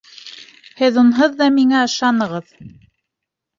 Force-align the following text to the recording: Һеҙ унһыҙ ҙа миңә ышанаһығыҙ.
Һеҙ 0.81 0.97
унһыҙ 1.01 1.37
ҙа 1.43 1.51
миңә 1.59 1.83
ышанаһығыҙ. 1.91 2.51